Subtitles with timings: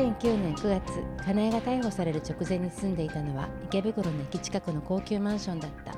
[0.00, 0.82] 2009年9月
[1.26, 5.92] 金井が逮捕される直前に住んでいたのは池袋の駅近くの高級マンションだった。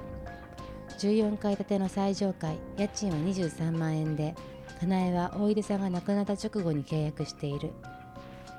[0.98, 4.34] 14階建ての最上階家賃は23万円で
[4.80, 7.70] 金井は大出さんが亡くなった直後に契約している。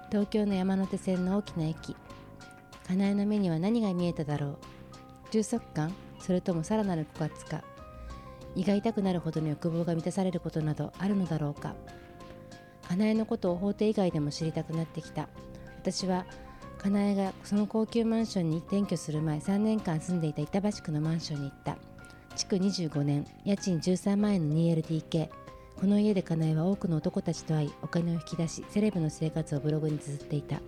[0.09, 1.97] 東京の山手線の大きな駅。
[2.87, 4.57] 金井の目には何が見えただろう。
[5.31, 7.65] 充足感それともさらなる枯渇か。
[8.55, 11.75] 胃が痛くなるほどに欲望が満たされることなどあるのだろうか。
[12.87, 15.27] 金井のことを法廷以外でも知りたくなってきた。
[15.77, 16.25] 私は
[16.77, 21.77] 金井がその高級マンションに転居する前3年間住んでいた板橋区のマンションに行った。
[22.35, 25.29] 築25年家賃13万円の 2LDK
[25.79, 30.59] この家で金井は多くの男たちと会いお金を引き出しセレブの生活をブログに綴っていた。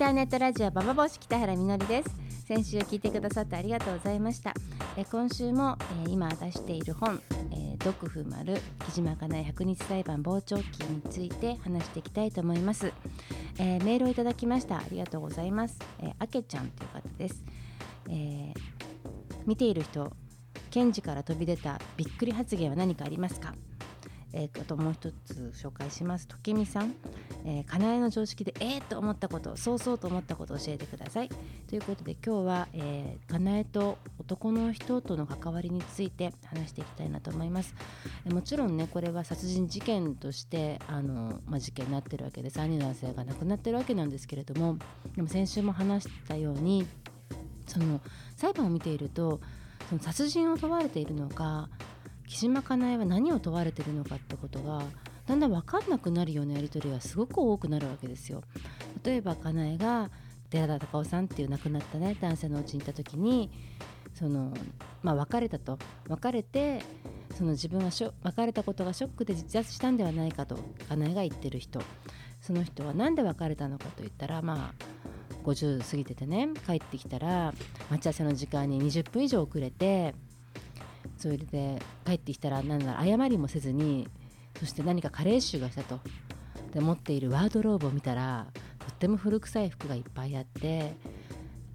[0.00, 2.08] ターネットラジオババボシ北原みのりです。
[2.46, 4.54] 先週聞いてくださってありがとうございました。
[4.96, 7.20] え今週も、えー今出している本
[7.52, 8.56] 「えー、毒婦丸
[8.86, 12.94] 木島かなえ100日裁判傍聴記」について話していきたいと思います、
[13.58, 14.78] えーメールをいただきました。
[14.78, 17.44] ありがとうございます、えーあけちゃんという方です、
[18.08, 18.54] えー
[19.44, 20.10] 見ている人
[20.70, 23.54] 検事から飛び出たびっくり発言は何かありますか？
[24.32, 26.26] えー、あともう一つ紹介します。
[26.26, 26.94] とけみさん、
[27.44, 31.28] えー、かなえの常識でえー、と思ったことそうそうと思ったことを教えてください。
[31.68, 37.74] ということで今日は、えー、かなえと男の人との関わりについて話していきたいなと思います。
[38.26, 44.78] えーもちろんねこれは殺人事件としてあの、まあ、事件になってるわけで3人の男性が亡くなってるわけなんですけれども
[45.14, 46.86] でも先週も話したように
[47.66, 48.00] その
[48.34, 49.40] 裁判を見ていると
[49.90, 51.68] その殺人を問われているのか
[52.30, 54.82] 木島かなえは何を問われてるのかってことが
[55.26, 58.42] だんだん分かんなくなるようなやり取りがすごく多くなるわけですよ。
[59.02, 60.10] 例えばかなえが
[60.48, 63.50] 寺田隆夫さんっていう亡くなったね男性のうちにいた時に
[64.14, 64.52] その、
[65.02, 66.82] まあ、別れたと別れて
[67.36, 70.56] その自分はショ別れたことがショックで自殺したんではないかと
[70.88, 71.80] かなえが言ってる人
[72.40, 74.84] その人は何で別れたのかといったらまあ
[75.44, 77.54] 50過ぎててね帰ってきたら
[77.90, 80.14] 待ち合わせの時間に20分以上遅れて
[81.16, 84.08] それで帰ってきたら何だろう謝りもせずに
[84.58, 86.00] そして何か加齢臭がしたと。
[86.72, 88.46] で持っているワードローブを見たら
[88.78, 90.94] とっても古臭い服がいっぱいあって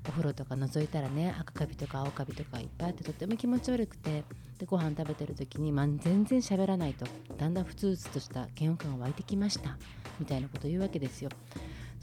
[0.07, 4.23] お風呂とか覗いたらね赤カビとか青カビとかいっぱいあってとっても気持ち悪くて
[4.57, 7.05] でご飯食べてる時に、まあ、全然喋らないと。
[7.37, 9.77] だんだんふつふつとした嫌悪感が湧いてきました。
[10.17, 11.29] みたいなことを言うわけですよ。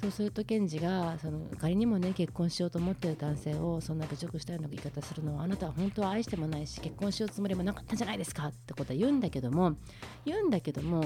[0.02, 9.76] そうすると検事がその仮にもね結婚しようと思ってる男性をそんな侮辱したような言い方するのはあなたは本当は愛してもないし結婚しようつもりもなかったんじゃないですかってことは言うんだけども
[10.24, 11.04] 言うんだけども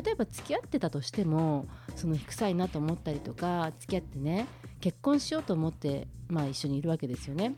[0.00, 1.66] 例えば付き合ってたとしても
[1.96, 4.46] その臭いなと思ったりとか付き合ってね
[4.78, 7.56] 結婚しようと思って、まあ、一緒にいるわけですよね。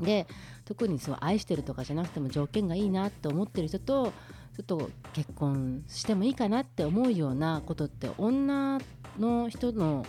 [0.00, 0.26] で
[0.66, 4.12] 特にそう愛してるとかじゃなくても条件がいいなって思ってる人と
[4.54, 10.04] ちょっと結婚してもいいかなって思うようなことって女っての人の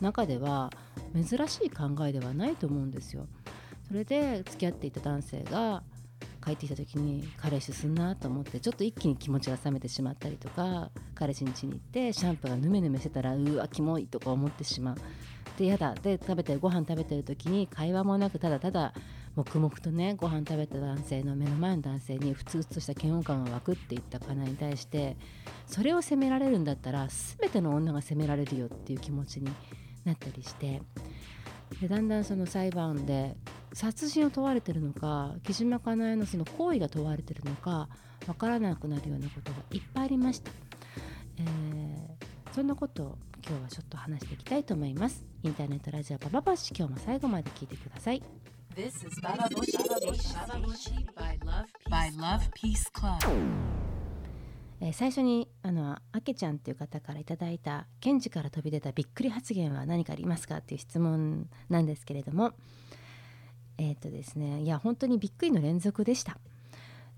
[0.00, 0.70] 中では
[1.14, 3.26] 珍しい考えではないと思うんですよ。
[3.88, 5.82] それで付き合っていた男性が
[6.44, 14.96] 帰ってきた時に彼氏すんなと思ってちょっと一気に気持ちが冷めてしまったりとか彼氏ん家に行ってシャンプーがヌメヌメしてたらうわキモいとか思ってしまう。
[15.58, 18.92] で嫌だで食べてご飯食べてる時に会話もなくただただ
[19.36, 25.16] 黙々とねご飯食べた男性の目の前の男性にふつふつとした嫌悪感が湧くって言ったかなに対して
[25.66, 27.06] それを責められるんだったら
[27.38, 29.50] 全ての女が責められるよっていう気持ちに
[30.04, 30.82] なったりして
[31.80, 33.36] でだんだんその裁判で
[33.72, 37.88] 殺人を問われてるのか木島かなえのその行為が問われてるのか
[38.26, 40.50] わからなくなるようなことがいっぱいありました。
[41.38, 41.96] えー
[42.56, 45.26] そんなことを今日はちょっと話していきたいと思います。
[45.42, 48.22] インターネットラジオパパパッシ今日も最後まで聞いてください。
[48.76, 53.16] This is Bababushi Station by Love by Love Peace Club.
[54.82, 62.52] えー、最初にあのあけちゃんっていう方からいただいた「検事から飛び出たびっくり発言は何かありますか?」っていう質問なんですけれども
[63.78, 66.36] えっ、ー、とですねいや本当にびっくりの連続でした。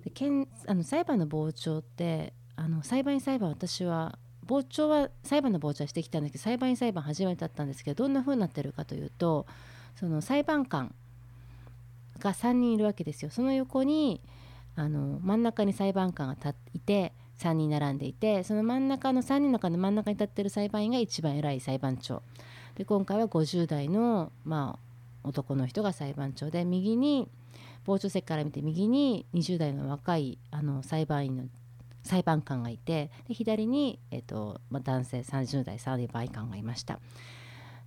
[0.04, 4.16] で検あの裁判の傍聴ってあの裁判員裁判私は
[4.48, 9.44] 傍聴は裁判の傍聴はしてきたんですけど裁判員裁判初めてだったんですけどどんな風になってるかというと
[9.96, 10.94] その裁判官
[12.18, 13.30] が3人いるわけですよ。
[13.30, 14.20] その横に
[14.76, 22.22] あの真ん中に裁判官が立っていて3人並んでいてその真ん中の3人の中の真ん中に立ってる裁判員が一番偉い裁判長
[22.76, 24.78] で今回は50代の、ま
[25.24, 27.28] あ、男の人が裁判長で右に
[27.86, 31.44] 傍聴席から見て右に20代の若いあの裁判員の
[32.04, 37.00] 裁判官がいてで左に、えーとまあ、男性30代裁判官がいました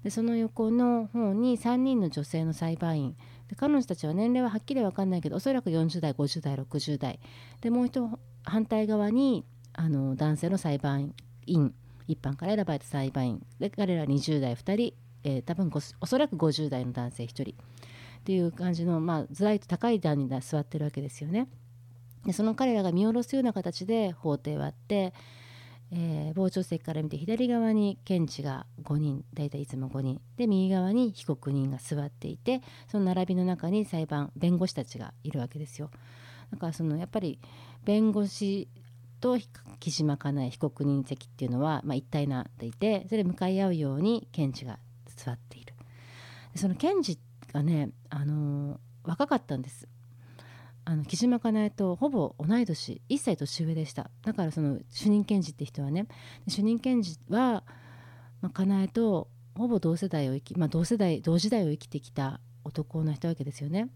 [0.03, 3.15] でその横の方に3人の女性の裁判員。
[3.48, 7.19] で彼女たちは年齢ははっきり分かんないけどおそらく40代50代60代。
[7.62, 8.09] でもう一
[8.44, 11.13] 反対側にあの男性の裁判
[11.45, 11.74] 員。
[12.07, 13.45] 一般から選ばれた裁判員。
[13.59, 14.94] で彼ら20代2人、
[15.24, 15.71] えー、多分
[16.01, 17.56] おそらく50代の男性1人。
[18.21, 21.48] っていう感じの、まあ、ずらりと高い段に座ってるわけですよね。
[22.25, 25.13] でその彼らが見下ろすような形で法廷はあって、
[25.94, 30.22] えー、傍聴席から見て左側に検事が5人大体いつも5人。
[30.38, 35.92] で右側に被告人が座っていてその並びの中に裁判弁護士たちがいるわけですよ。
[36.52, 37.40] だからそのやっぱり
[37.84, 38.70] 弁護士
[39.20, 39.38] と
[39.80, 44.80] 木島かなえ被告人席っていうのは、まあ、一体になっていてそれで向かい合うように検事が
[45.16, 45.74] 座っている。
[46.56, 47.20] その検事
[47.54, 49.88] がね、あのー、若かったんです。
[50.83, 56.07] あの木島かなえとほぼ同い年1歳年上でしただからその主任検事って人はね
[56.48, 57.63] 主任検事は、
[58.42, 63.89] まあ、かなえとほぼ同世代を生き、まあ、同世代同時代を生きてきた男の人わけですよね。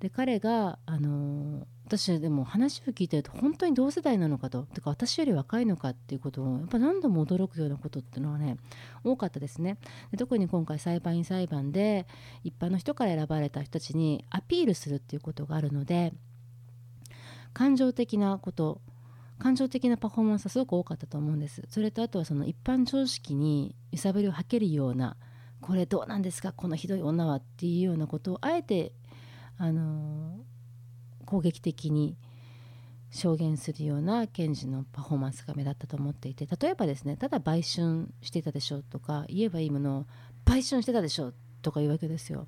[0.00, 8.56] で彼が、あのー、私でも話を聞いてると本当に同世代なのかとてか私より若いのかっていうことをやっぱ何度も驚くようなことっていうのはね
[9.04, 9.78] 多かったですね。
[10.10, 12.06] で特に今回裁判員裁判で
[12.42, 16.14] 一般の人から選ばれた人たちにアピールするっていうことがあるので
[17.52, 18.80] 感情的なこと
[19.38, 21.62] 感情的なパフォーマンスはすごく多かったと思うんです。
[21.68, 25.16] それとあとはその一般常識に揺さぶりをかけるような
[25.60, 28.92] これどうなんですかこのひどい女はっていうようなことをあえて
[29.58, 30.38] あの
[31.24, 32.16] 攻撃的に
[33.10, 40.06] 証言するような検事のパフォーマンスが目立ったと思っていて例えばですねただ売春してたでしょとか言えばいいものを
[40.44, 41.32] 売春してたでしょ
[41.62, 42.46] とか言うわけですよ。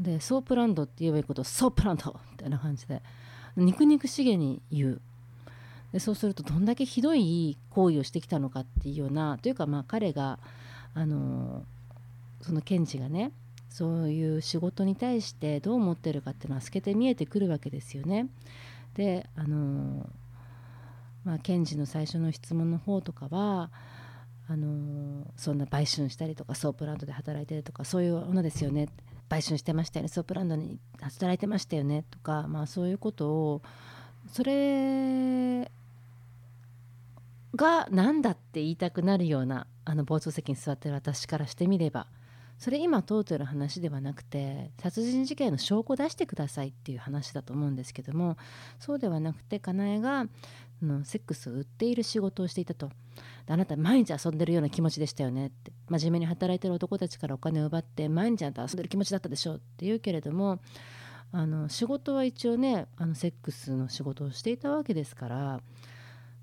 [0.00, 3.02] でソープランドって言えばいいことソープランドみたいな感じで
[3.56, 5.00] 憎々しげに言う
[5.92, 10.38] でそうするとどんだけひどい行為をしてきたのかっていうようなというかまあ彼が
[10.94, 11.64] あの
[12.42, 13.32] その検事がね
[13.76, 18.28] そういう仕事に対してどう思ってるかっていうのは透けて見えてくるわけですよね。
[18.94, 20.08] であの
[21.24, 23.70] まあ検事の最初の質問の方とかは
[24.48, 28.88] あのそんな売春したりとかソープランドで働いてるとかそういうものですよね
[29.28, 33.62] 売春してましたよねソープランドに働いてましたよねとか、まあ、そういうことを
[34.32, 35.70] それ
[37.54, 42.06] が何だって言いたくなるようなあの傍聴席に座ってる私からしてみれば
[42.58, 48.36] それ今問うてる話ではなくて殺人事件の証拠を出してくださいっていう話だと思うんですけども
[48.78, 50.26] そうではなくてかなえが
[50.82, 52.90] のセックスを売っている仕事をしていたと。
[53.48, 55.72] あなた毎日遊んでるような気持ちでしたよねって。
[55.88, 60.58] 真面目に働いてる男たちからお金を奪って毎日あなた遊んでる気持ちだったでしょうって言うけれども
[61.32, 65.60] あの仕事は一応ねあのセックスの仕事をしていたわけですから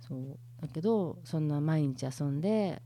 [0.08, 2.82] そうだけどそんな毎日遊んで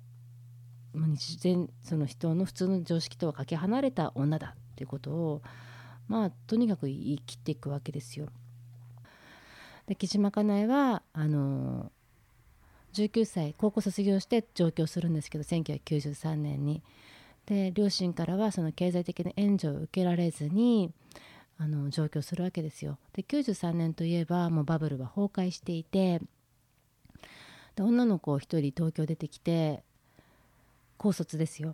[0.93, 5.41] 日前その人の普通の常識とはかけ離れた女だっていうことを
[6.07, 8.27] まあとにかく言い切っていくわけですよ。
[9.87, 11.91] で木島かなえはあの
[12.93, 16.83] 19歳高校卒業して上京するんですけど1993年に。
[17.45, 20.91] で両親からはその経済的な援助を受けられずに
[21.57, 22.99] あの上京するわけですよ。
[23.13, 26.21] で93年といえばもうバブルは崩壊していて
[27.75, 29.83] で女の子1人東京出てきて
[30.97, 31.73] 高卒ですよ。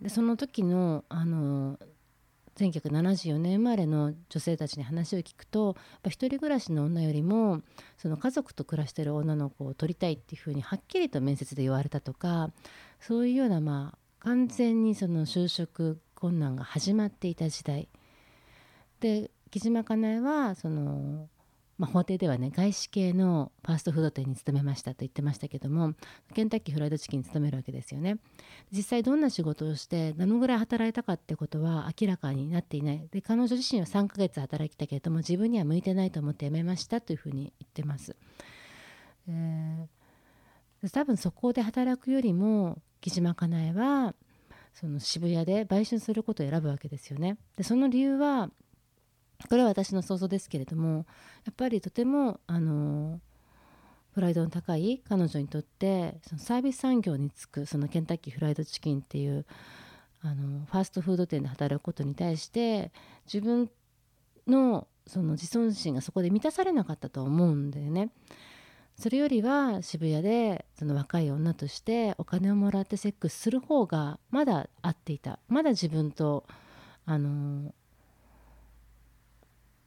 [0.00, 1.78] でその時のあの
[2.56, 7.60] 1974年生まれの女性たちに話を聞くとやっぱ一人暮らしの女よりも
[7.98, 12.50] その家族と暮らしてる女の子を取りたいっていうふうにはっきりと面接で言われたとか
[12.98, 17.88] そういうようなまあ完全にその就職困難が始まっていた時代
[19.00, 21.28] で木島かなえはその
[21.78, 25.92] まあ、法廷ではね外資系のファーストフード店に勤めましたと言ってましたけども
[26.34, 28.16] ケンタッキーフライドチキンに勤めるわけですよね。
[28.72, 33.08] 実際どんな仕事をしてどのぐらい働いたかってことは明らかになっていない。
[33.10, 38.16] で彼女自身は3ヶ月働きたけれども自分には向いてないと思って辞めましたというふうに言ってます。
[39.28, 44.14] えー、多分そこで働くよりも木島かなえは
[44.72, 47.36] その渋谷で売春することを選ぶわけですよね。
[47.56, 48.50] でその理由は
[49.48, 51.06] これは私の想像ですけれども
[51.44, 53.20] やっぱりとてもあの
[54.14, 59.44] プライドの高い彼女にとってそのサービス産業に就くそのケンタッキーフライドチキンっていう
[60.22, 62.90] あのファーストフード店で働くことに対して
[63.26, 63.70] 自分
[64.46, 68.10] のその自尊心がそこで満たされなかったと思うんだよね。
[68.98, 76.46] それよりは渋谷でその若い女としてお金をもらってセックスする方がまだ合っていたまだ自分と
[77.04, 77.74] あの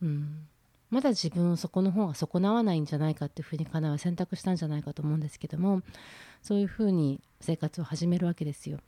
[0.02, 0.48] うん
[0.90, 5.82] まだ自分をそこの方が損なわないんじゃないかっていうふうにカナは選択したんじゃないかと思うんですけども
[6.42, 8.80] そういうふうに生活を始めるわけですよ。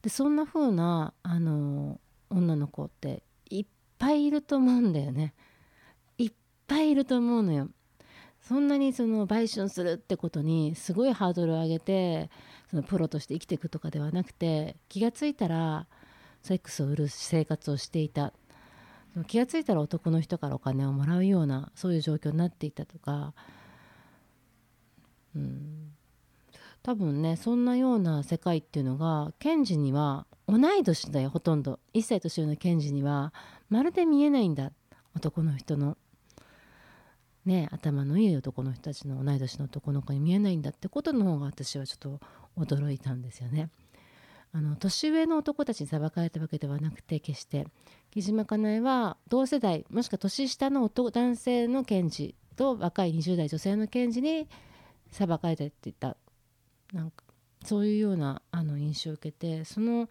[0.00, 3.66] でそんなふうなあの女の子っていっ
[3.98, 5.34] ぱいいると思うんだよね。
[6.18, 6.32] いっ
[6.66, 7.68] ぱいいると思うのよ。
[8.40, 12.30] そんなにその売春するってことにすごいハードルを上げて
[12.70, 15.86] そのプロとして生きていくとかではなくて気が付いたら
[16.42, 18.32] セックスを売る生活をしていた
[19.26, 23.34] 気が付いたら男の人からお金をもらうようなそういう状況になっていたとか、
[25.36, 25.92] うん、
[26.82, 33.32] 多分ねそんなような世界っていうのが検事には同い年だよほとんど1歳年上の検事には
[33.68, 34.72] まるで見えないんだ
[35.14, 35.96] 男の人の。
[37.44, 42.20] ね、頭のいい男の人たちの同い年の男の子に見えないんだってことの方が私はちょっと
[42.56, 43.68] 驚いたんですよね。
[44.52, 47.66] あの年上の男たちに裁かれたわけではなくて決して
[48.12, 54.48] 木島かなえは同世代もしくは年下の男性の検事と若い20代女性の検事に
[55.10, 56.16] 裁かれてっていった。
[56.92, 57.24] なんか
[57.64, 60.10] そういうようなあの印象を受けてその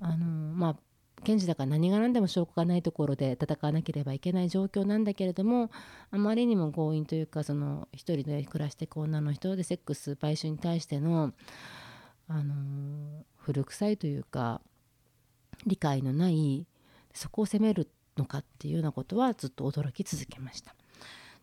[0.00, 0.76] あのまあ
[1.24, 5.70] 検事だから何が何でも証拠がないところで戦わなければいけない状況なんだけれども
[6.12, 11.32] あまりにも強引というかその一人で暮らしていく女の人でセックス売春に対しての
[12.28, 14.60] あの古臭いというか
[15.66, 16.66] 理解のない
[17.14, 20.74] そこを責めるのかっていうようなことはずっと驚き続けました。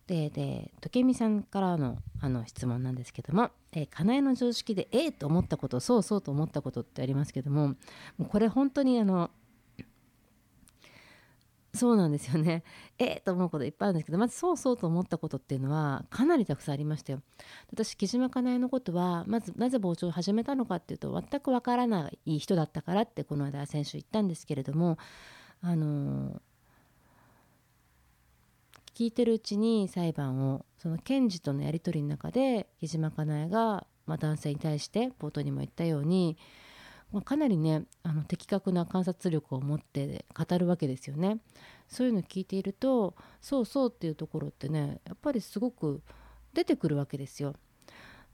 [0.08, 7.76] でで時美さんからのあの質問なんですけども「えー、かなえの常識でええと思ったことそうそうと思ったこと」ってありますけどもも
[8.22, 9.32] うこれ本当にあの
[11.74, 12.64] そうなんですよね。
[13.00, 17.22] ええー、と思うこといっぱいあるんですけどまずそうそうと思ったことっていうのはかなりたくさんありましたよ。
[17.72, 24.98] 私木島かなえのことはまずなぜ傍聴を始めたのかっていうと全くわからない人だったからってこの間先週言ったんですけれども
[25.62, 26.42] あの
[28.96, 36.38] 聞いてるうちに裁判をその検事とのやり取りの中で木島かなえが、まあ、男性に対して冒頭にも言ったように、
[37.12, 41.38] まあ、かなりねあの的確な観察力を持って語るわけですよね。
[41.88, 46.02] そういうの聞いているとそうそうっていうところってねやっぱりすごく
[46.54, 47.56] 出てくるわけですよ。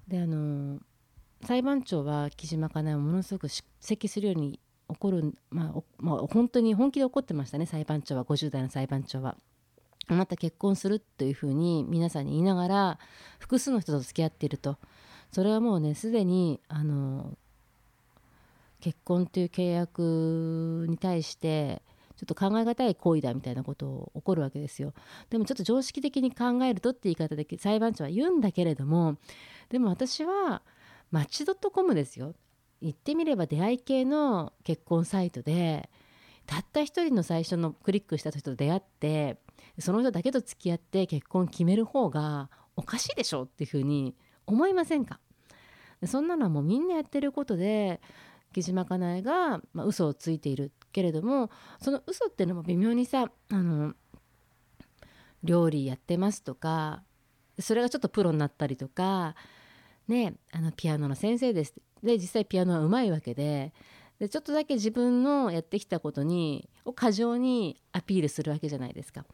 [0.07, 0.79] であの
[1.43, 8.23] 裁判長は木島かなえをものすごく叱責するように怒る、まあまあ、本当に本気で怒ってましたね裁判長は。
[8.23, 9.35] 50代の裁判長は。
[10.09, 12.99] あなた結婚するというふうに皆さんに言いながら
[13.39, 14.77] 複数の人と付き合っていると。
[15.31, 17.37] それはもうねすでにあの
[18.79, 21.81] 結婚という契約に対して
[22.15, 24.93] ちょっと考え難い行為だみたいなことを起こるわけですよ。
[25.29, 29.17] でもちょっと常識的に考えるとって言い方で裁判長は言うんだけれども
[29.69, 30.61] でも私は
[31.11, 32.33] マッチドットコムですよ。
[32.81, 35.89] 言ってみれば出会い系の結婚サイトで
[36.45, 39.37] たった一人の最初のクリックした人と出会って
[39.79, 44.15] その人だけと付き合って結婚決める方がおかしいでしょっていうふうに
[44.45, 45.19] 思いませんか？
[46.05, 47.99] そんなのはもうみんなやってることで
[48.53, 51.49] 木島かなえが、まあ、嘘をついているけれども
[51.81, 53.93] その嘘っていうのも微妙にさあの
[55.43, 57.03] 料理やってますとか
[57.59, 59.35] それがちょっとプロになったりとか
[60.07, 61.73] ねあのピアノの先生です
[62.03, 63.73] で実際ピアノはうまいわけで
[64.19, 69.25] でちょっとだけ自分のやってきたことにを過剰にアピールするわけじゃないですか。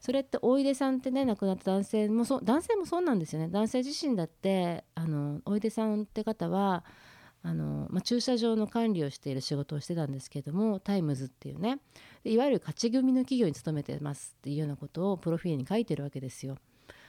[0.00, 6.84] それっておいでさんってね亡くなった男性もそう男性もそうなんですよね男性自身だってあのおいでさんって方は
[7.42, 11.80] あの、まあ、駐車場の管理をしている仕事をしてたんですけどもタイムズっていうね
[12.24, 16.58] いわゆる勝ち組の企業に勤めてますっていうようなことをプロフィールに書いてるわけですよ。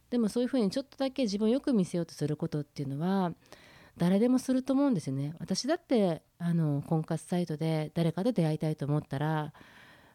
[0.10, 3.32] でもそういうふうにちょっとだけ自分をよく見せようとすることっていうのは
[4.00, 5.36] 誰でもすると思うんですよね。
[5.40, 9.54] 私だってあの婚活サイトで誰かと出会いたいと思ったら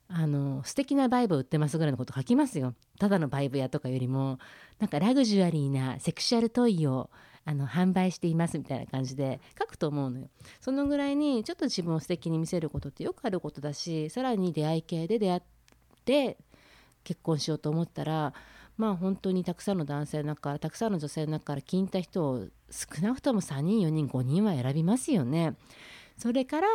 [0.09, 2.75] あの素敵なバイブ売ってますぐらいのこと書きますよ。
[2.99, 4.38] ただのバイブ屋とかよりも
[4.79, 7.11] なんかラグジュアリーなセクシャルトイを
[7.45, 10.29] あの販売していますみたいな感じで書くと思うのよ。
[10.61, 15.43] そのぐらいにちょっと自分を素敵に見せることってよくあることだしさらに出会い系で出会っ
[16.05, 16.38] て
[17.03, 18.33] 結婚しようと思ったら
[18.76, 25.57] まあ本当にたくさんの男性の中からたくさんの女性の中から気に入った人を少なくとも3人4人5人は選びますよね。
[26.19, 26.69] それから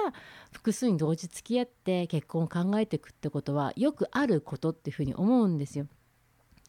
[0.52, 5.88] 複数に同時付き合って結婚を考えていくってことはよくあることっていうふうに思うんですよ。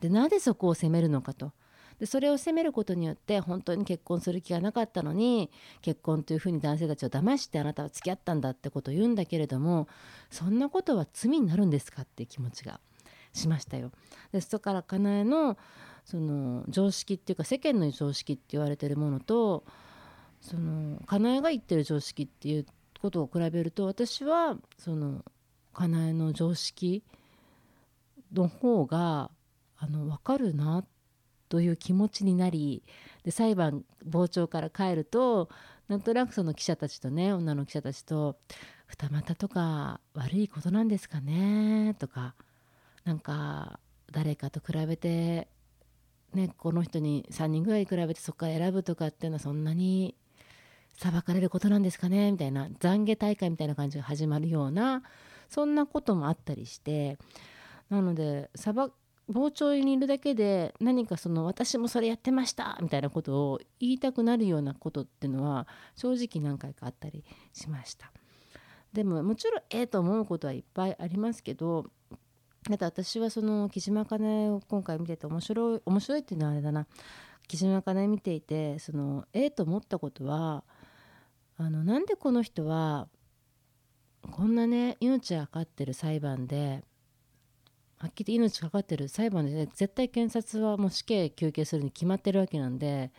[0.01, 1.53] でなぜそこを責めるのかと。
[1.99, 5.51] でそれを責めることによって本当に結婚する気がなかったのに
[5.83, 9.87] 結婚というふうに男性たちを騙してあなたは付き合ったんだってことを言うんだけれども
[10.31, 12.81] そんなことは罪になるんですかっていう気持ちが
[13.33, 13.93] しましたよ。
[14.33, 15.57] でそこからかなえの
[16.05, 19.65] その常識っていうか世間の常識って言われてるものと
[20.41, 22.67] そのかなえが言ってる常識っていう
[23.01, 25.25] ことを比べると私はその
[25.73, 27.05] かなえの常識
[28.33, 29.31] の方が
[29.77, 30.85] あの分かるな
[31.49, 32.83] という気持ちになり
[33.25, 35.49] で裁判傍聴から帰ると
[35.89, 38.37] なんとなくその記者たちとね女の記者たちと
[38.87, 42.35] 「二股とか悪いことなんですかね」とか
[43.05, 43.81] なんか
[44.13, 45.49] 誰かと比べて
[46.35, 50.15] ねこの人に3人ぐらい比べてそこから選ぶとかっていうのはそんなに
[50.97, 55.03] 裁かれることなんですかねみたいな懺悔大会みたいな感じが始まるような
[55.49, 57.19] そんなこともあったりして
[57.89, 58.51] なので
[59.33, 65.67] 傍聴にいるだけで何かその私もそれやってましたみたいなことを言いたくなるようなことっていうのは
[65.97, 68.13] 正直何回かあったりしました。
[68.93, 71.87] でももちろんええと思うことはいっぱいありますけど
[72.69, 76.87] だって私はその木島かなえを今回見てて面白い面白いっていうのはあれだな。
[77.49, 80.63] 木島かなえ見ていてそのええと思ったことは
[81.57, 83.09] あのなんでこの人は
[84.31, 86.85] こんなね命がかかってる裁判で
[87.99, 93.11] はっきり命かかってる裁判で、ね、絶対検察はもう死刑求刑するに決まってるわけなんで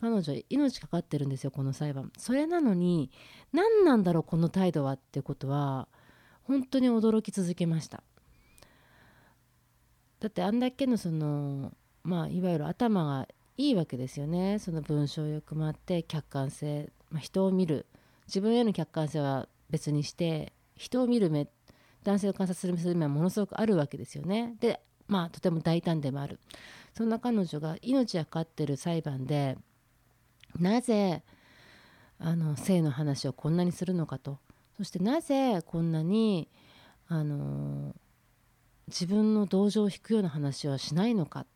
[0.00, 2.12] 彼女命かかってるんですよこの裁判。
[2.18, 3.10] それなのに
[3.52, 5.88] 何なんだろうこの態度はってことは
[6.42, 8.02] 本当に驚き続けました。
[10.20, 14.58] だってあんだけのそのまあいわゆる頭がいいわけですよね。
[14.58, 17.86] その文章よくもあって客観性、まあ、人を見る。
[18.26, 21.48] 自分への客観性は別にして人を見る目
[22.02, 24.56] 男性を観察する目はものすごくあるわけですよね。
[24.60, 26.38] でまあとても大胆でもある。
[26.94, 29.58] そんな彼女が命がかかってる裁判で
[30.58, 31.22] なぜ
[32.18, 34.38] あの性の話をこんなにするのかと。
[34.76, 36.48] そしてなぜこんなに
[37.08, 37.94] あの
[38.88, 41.46] 自分の同情を引くような話はしないのか？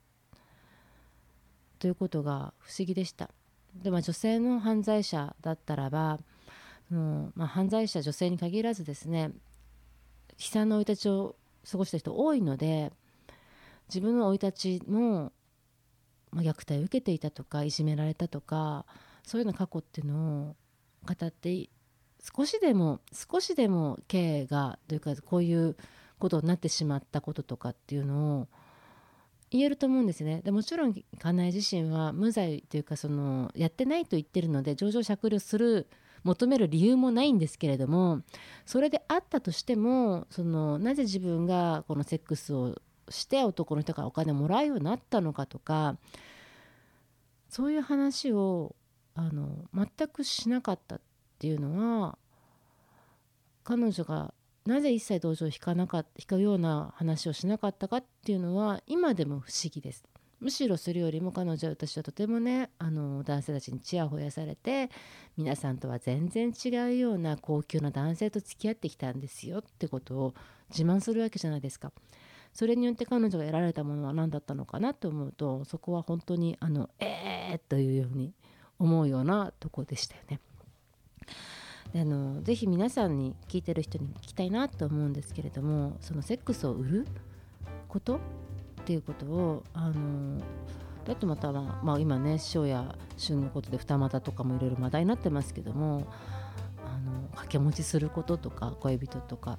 [1.79, 3.31] ということが不思議でした。
[3.75, 6.19] でまあ、女性の犯罪者だったらば、
[6.91, 9.31] うんまあ、犯罪者女性に限らずですね
[10.41, 11.37] 悲惨な生い立ちを
[11.71, 12.91] 過ごした人多いので
[13.89, 15.33] 自分の生い立ちも、
[16.33, 18.87] まあ、虐待を受けていたとかいじめられたとか
[19.25, 20.57] そういうような過去っていうのを
[21.07, 21.69] 語って
[22.37, 25.77] 少しでも少しでも刑がというかこういう
[26.21, 28.49] ことになってしまったこととかっていうのを
[29.51, 30.43] 言えると思うんですね。
[30.45, 35.89] でもちろん家内自身は無罪というかそのやってないと言ってるので情状酌量する
[36.23, 38.23] 求める理由もないんですけれども
[38.67, 42.77] それであったとしてもそのなぜ自分がこのセックスを
[43.09, 45.97] して男の人からお金もらうようになったのかとか
[47.49, 48.77] そういう話を
[49.15, 51.01] あの全くしなかったっ
[51.39, 52.19] ていうのは
[53.65, 54.33] 彼女が
[54.67, 60.05] なぜ一切同情を引かなか引くような話をしなかったかっていうのは今でも不思議です。
[60.41, 64.91] むしろそれよりも彼女は私はとてもねあの男性たちにちやほやされて
[65.37, 70.35] 皆さんとは全然違うような高級な男性と付き合ってきたんですよってことを
[70.71, 71.93] 自慢するわけじゃないですか。
[72.55, 78.33] それによって彼女が得られたものは何だったのかなと思うとそこは本当にあのえーというように
[78.79, 80.41] 思うようなとこでしたよね。
[81.95, 87.07] あのぜひ皆さんに聞いてる人に聞きたいなと思うんですけれどもそのセックスを売る
[87.89, 88.19] ことっ
[88.85, 90.41] ていうことをあの
[91.05, 96.07] だとまたは、まあ、今ね師匠や旬のことで二股とかもいろいろ話題になってますけども
[97.33, 99.57] 掛け持ちすることとか恋人とかっ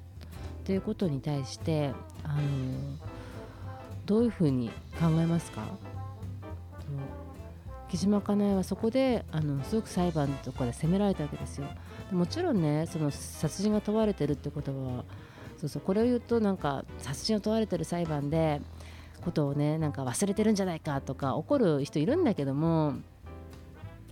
[0.64, 1.92] ていうことに対して
[2.22, 2.40] あの
[4.06, 5.62] どういうふうに考えますか？
[7.92, 11.66] 木島かなえはそこであのすごく裁判とかで責められたわけですよ。
[12.10, 15.04] もちろんねその殺人が問われてるってことは
[15.58, 18.62] そうそうこれを言うとなんか殺人を問われてる裁判で
[19.20, 22.94] ことをねなんか忘れてるんじゃないかとか怒る人いるんだけども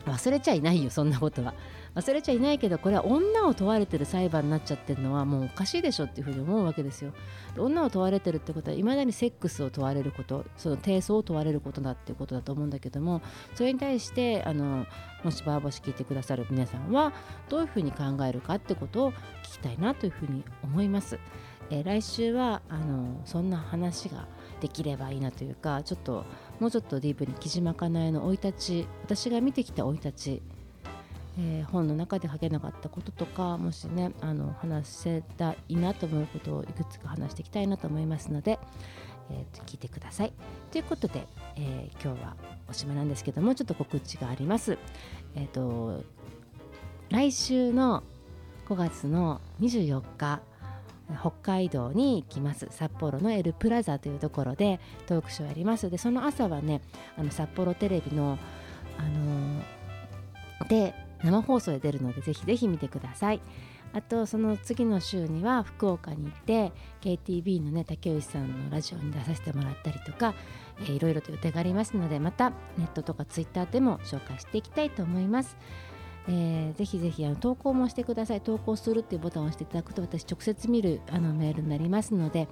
[0.04, 1.54] 忘れちゃいないよそんなことは
[1.94, 7.12] 忘れちゃいないけどこれは女を問われてる裁判になっちゃってるのはもうおかしいでしょっていうふうに思うわけですよ
[7.58, 13.22] 女を問われてるってことはいまだにセックスを問われることその低層を問われることだっていうことだと思うんだけども
[13.54, 14.86] それに対してあの
[15.24, 17.12] もしバーボシ聞いてくださる皆さんは
[17.48, 19.16] どういうふうに考えるかってことを聞
[19.54, 21.18] きたいなというふうに思います。
[21.70, 24.26] えー、来週はあのそんな話が
[24.60, 26.24] できればいいなというかちょっと
[26.58, 28.52] もうちょっとディープに木島かなえの生い立
[28.84, 30.42] ち私が見てきた生い立ち、
[31.42, 38.58] えー、本の中で書けなかったこととかもしねあの話せたいなと思うことをいくつか話していきたいなと思いますので、
[39.30, 40.32] えー、聞いてください。
[40.70, 41.26] ということで、
[41.56, 42.36] えー、今日は
[42.68, 44.78] おしまいなんですけどもちょっと告知があります。
[45.34, 46.04] えーと
[47.10, 48.04] 来週の
[48.68, 50.40] 5月の24日
[51.18, 56.82] 北海道に行きます札幌のエルプラザというところでトークショーやりますでその朝はね
[57.18, 58.38] あの札幌テレビの、
[58.96, 63.40] あのー、で生放送で出るのでぜひぜひ見てください。
[63.92, 70.34] あとその次の週には福岡に行って KTB のね竹内さんのラジオに出させてもらったりとか、
[70.80, 75.56] えー、いろいろと予定がありますのでまたネットとかツイッターでも紹介していきたいと思います。
[76.28, 78.40] えー、ぜひぜひあの投稿もしてください。
[78.40, 82.46] 投稿するっていうボタンを押していただくと私直接見るあのメールになりますので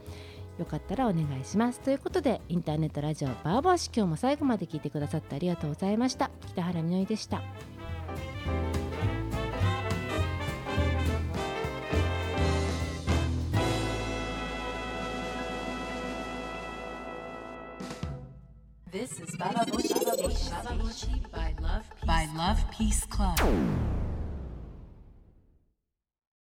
[0.58, 1.78] よかったらお願いします。
[1.80, 6.30] ということでインターネットラジオバーボーシ今日も最後まで聞いてくださってありがとうございました。
[6.48, 7.42] 北原みのりでした。
[19.08, 21.32] This is Bababushi
[22.04, 23.38] by Love Peace Club.